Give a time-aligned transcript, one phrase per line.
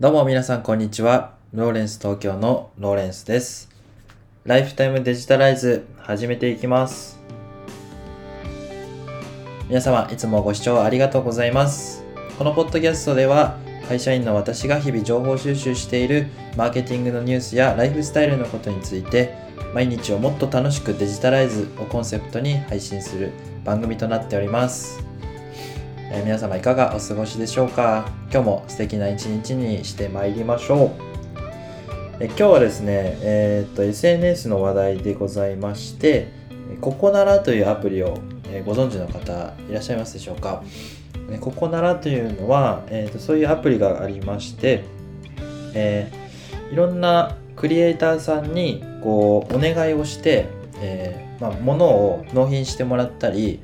[0.00, 1.34] どうも皆さんこんにちは。
[1.52, 3.68] ローレンス東京のローレンスです。
[4.44, 7.18] ライフタイムデジタライズ始めていきます。
[9.68, 12.04] 皆様いつもご視聴ありがとうございます。
[12.38, 13.58] このポッドキャストでは
[13.88, 19.34] 会社員の私が日々情報収集しているマーケティングのニュースやライフスタイルのことについて
[19.74, 23.32] 毎日をもっと楽しくデジタライズをコンセプトに配信する
[23.64, 25.07] 番組となっております。
[26.10, 28.10] えー皆様いかがお過ごしでしょうか？
[28.32, 30.90] 今日も素敵な一日にしてまいりましょう。
[32.20, 36.28] え今日はですね、えーっと SNS の話題でございまして、
[36.80, 38.18] ココナラというアプリを、
[38.50, 40.62] えご存知の方いらっしゃいますでしょうか？
[41.28, 44.84] ねココナラというのは、えーっとそういうアプリがありまして、
[45.74, 46.28] えー
[46.72, 50.48] いろんなクリエイターさんにこうお願いをして、
[50.82, 53.60] えーまあ、物を納品してもらったり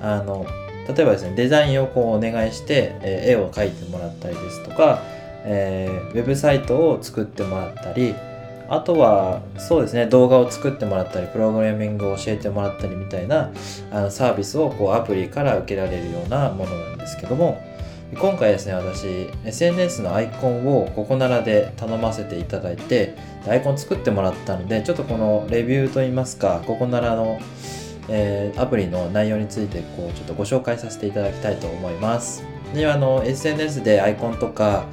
[0.00, 0.46] あの
[0.88, 5.02] 例えばですねデザインをこうお願いして、え絵を描いてもらったりですとか、
[5.44, 8.14] えーウェブサイトを作ってもらったり
[8.68, 13.52] あとはそうですね動画を作ってもらったりプログラミングを教えてもらったりみたいな
[13.92, 17.62] あのサービスをこうアプリから受けられるようなものなんですけども
[18.14, 23.16] 今回ですね私 SNS のアイコンをここならで頼ませていただいて
[23.48, 27.40] アイコン作ってもらったのでちょっとこのレビューといいますかここならの
[28.08, 32.44] えーアプリの内容についてこうちょっとご紹介させていただきたいと思います。
[32.74, 34.86] であの SNS でアイコンとか、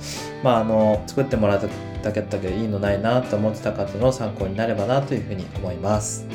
[0.44, 1.68] まあ、あの作ってもらった
[2.04, 6.28] だけだけどいいのないなと思ってた方の参考になればなというふうに思います。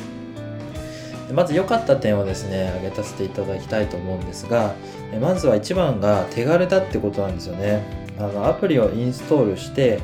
[1.27, 4.73] でまず良かった点をですね挙げさせていただきたいと思うんですが
[5.21, 7.83] まずは一番が手軽だってことなんですよね。
[8.17, 9.99] あのアプリをインストールして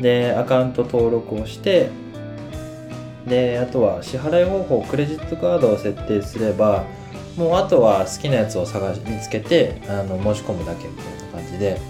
[0.00, 1.90] でアカウント登録をして
[3.26, 6.84] であとは支払い方法クレジットカードを設定すれば
[7.36, 11.80] もうあとは好きなやつを探し見つけてあの申し込むだけみたいな感じで。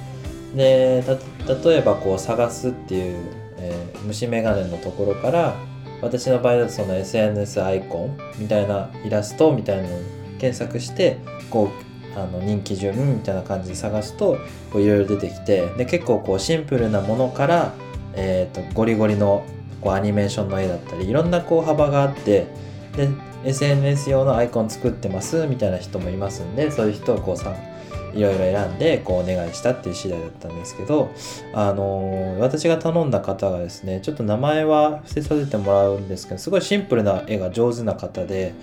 [0.55, 1.05] で
[1.47, 3.27] 例えばこう探すっていう、
[3.59, 5.57] えー虫眼鏡のところから
[6.01, 10.01] 私の場合だとその SNS アイコンみたいなイラストみたいなのを
[10.39, 11.19] 検索して
[11.51, 11.71] こ
[12.15, 14.39] うあの人気順みたいな感じで探すと
[14.75, 17.75] いろいろ出てきてで結構こうシンプルなものから、
[18.15, 19.45] えー、とゴリゴリの
[19.87, 22.49] こうアニメーションの絵だったりいろんなこう幅があって
[22.97, 23.09] で
[23.45, 27.55] SNS 用のアイコン作ってますみたいな人もいますんでそういう人をこうさ
[28.13, 31.13] いろいろ選んでこうお願いしたっていう次第だったんですけど、
[31.53, 38.55] あのー私が頼んだ方がですねちょっと名前は伏せさせてもらうんですけどすごいシンプルな絵が上手な方で、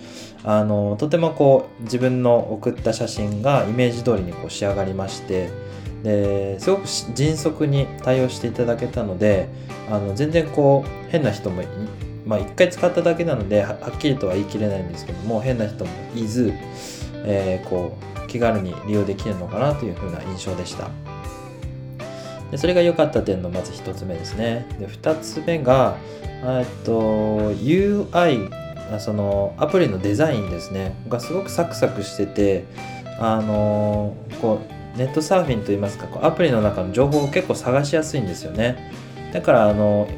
[0.42, 5.48] あのーとてもこう自分の送った写真がイメージ通りにこう仕上がりまして
[6.04, 9.48] ですごく迅速に対応していただけたので
[9.90, 11.62] あの全然こう変な人も
[12.26, 16.52] まあ一回使っただけなのではっきりとは言い切れないんですけども変な人もいず、
[17.24, 20.88] えーこう気軽に利用できるのかなというふうな印象でした。
[22.50, 24.66] でそれが良かった点のまず1つ目ですね。
[24.80, 25.96] で2つ目が
[26.42, 28.50] えっと UI
[28.98, 30.96] そのアプリのデザインですね。
[31.08, 32.64] がすごくサクサクしてて
[33.20, 38.92] あのこうネットサーフィンといいますかこうアプリの中の情報を結構探しやすいんですよね
[39.32, 40.08] だからあの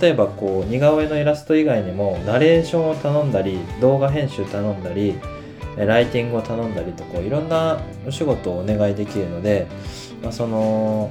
[0.00, 5.18] 例えばこう似顔絵のイラスト以外にもナレーションを頼んだり動画編集頼んだり
[5.76, 9.66] ライティングを頼んだりとこういろんなお仕事をお願いできるので、
[10.22, 11.10] まあ、その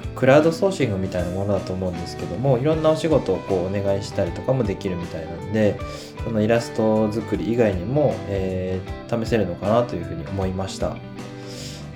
[0.00, 5.78] ククラウドソーシングみたいなものだと思うんですけどもいろんなお仕事をこうお願いしたりとかもできるみたいなんで
[6.24, 10.96] そのイラスト作り以外にも、えー試せるのかなというふうに思いました。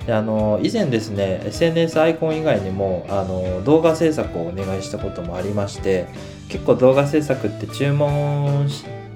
[0.05, 6.07] であの以前ですね SNS アイコン以外にもあの動画制作をお願いしたこともありまして
[6.49, 8.67] 結構動画制作って注文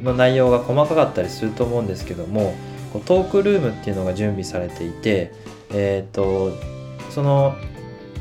[0.02, 2.56] の内容が細かかったりすると思うんですけども
[2.94, 5.34] こうトークルームっていうのが準備されていて
[5.70, 6.52] えっ、と
[7.10, 7.56] その、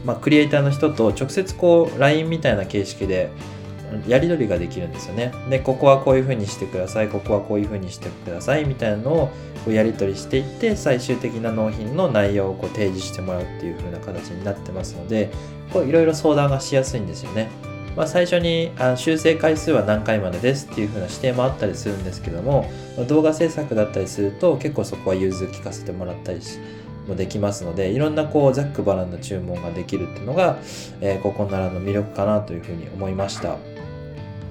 [0.04, 3.30] まあ、クリエイターの人と直接こう LINE みたいな形式で
[4.08, 5.32] やり取りができるんですよね。
[5.48, 9.26] で、ここはこういう風にしてください、ここはこういう風にしてくださいみたいなのを
[9.64, 15.30] こうやり取りしていって、最終的な納品の内容をこう提示してもらうっていう風な形になってますので、
[15.74, 17.48] いろいろ相談がしやすいんですよね。
[17.96, 22.70] まあ、最初にあ修正回数は何回までですっていう風な指定もあったりするんですけども、
[23.08, 26.58] 動画制作だったりすると結構そこは融通聞かせてもらったりし
[27.06, 30.58] もできますのでいろんなこうざっくばらんな注文ができるっていうのが、
[31.00, 33.56] えーここならの魅力かなというふうに思いました。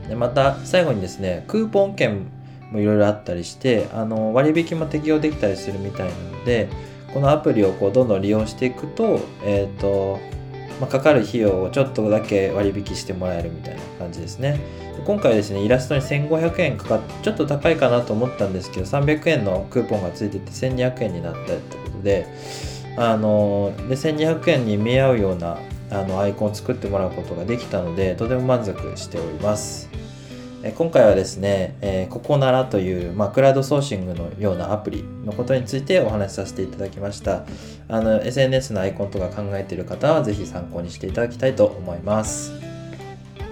[0.08, 2.28] でまた最後にですねクーポン券
[2.72, 6.68] もいろいろあったりしてあの割引も適用できたりするみたいなので
[7.14, 10.20] このアプリをこうどんどん利用していくと,、えーと
[10.80, 14.60] まあ、かかる費用をちょっとだけ割引してもらえるみたいな感じですね。
[15.06, 22.26] 今回ですねイラストに1500円かかってちょっと高いかなと思ったんですけど300円のクーポンがついてて1200円になったってことで
[22.96, 25.58] あので1200円に見合うような
[25.92, 29.90] あのアイコンを作ってもらうことができたのでとても満足しております。
[30.64, 37.46] え今回はですね、えー、ココナラという、まあ、クラウドソーシングのようなアプリのことについてお話しさせていただきました。
[37.88, 42.75] あの SNS のアイコンとか考えている方はぜひ参考にしていただきたいと思います。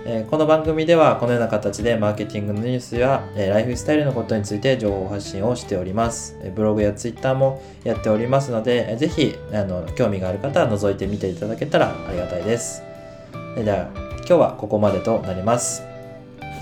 [0.06, 6.38] えこの番組ではこのような形でマーケティングのニュースや、えライフスタイルのことについて情報発信をしております。
[6.42, 12.84] えブログやツイッターもやっておりますので、ぜひあの興味がある方は覗いてみていただけたらありがたいです。
[13.56, 15.84] では今日はここまでとなります。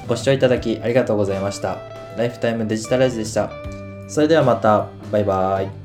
[0.07, 1.77] ご視聴いただきありがとうございました。
[2.17, 3.49] ライフタイムデジタルライズでした。
[4.07, 4.88] それではまた。
[5.11, 5.81] バイバーイ。